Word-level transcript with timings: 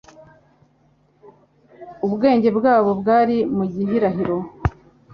Ubwenge 2.05 2.49
bwabo 2.57 2.89
bwari 2.99 3.37
mu 3.55 3.63
gihirahiro. 3.73 4.37